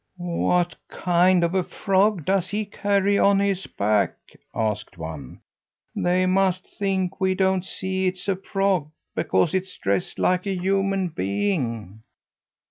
"What 0.17 0.73
kind 0.87 1.43
of 1.43 1.53
a 1.53 1.61
frog 1.61 2.25
does 2.25 2.49
he 2.49 2.65
carry 2.65 3.19
on 3.19 3.37
his 3.37 3.67
back?" 3.67 4.15
asked 4.55 4.97
one. 4.97 5.41
"They 5.95 6.25
must 6.25 6.65
think 6.65 7.21
we 7.21 7.35
don't 7.35 7.63
see 7.63 8.07
it's 8.07 8.27
a 8.27 8.35
frog 8.35 8.89
because 9.15 9.53
it 9.53 9.61
is 9.65 9.77
dressed 9.79 10.17
like 10.17 10.47
a 10.47 10.55
human 10.55 11.09
being." 11.09 12.01